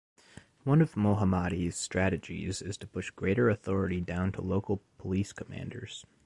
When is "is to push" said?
2.63-3.11